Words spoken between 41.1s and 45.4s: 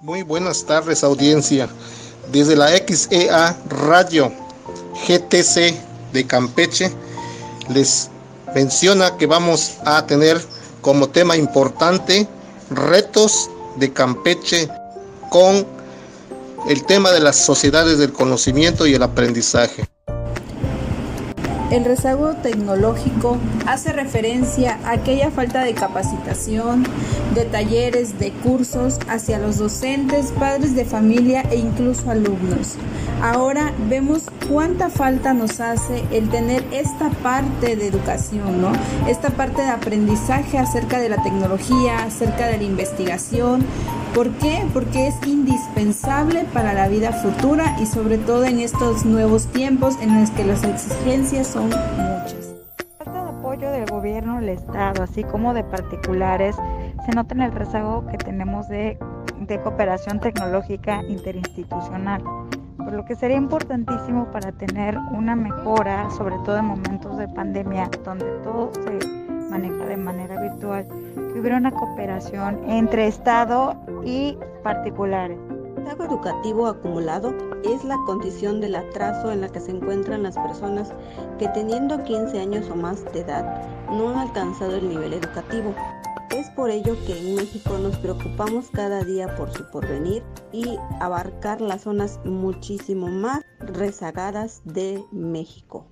la tecnología, acerca de la investigación. ¿Por qué? Porque es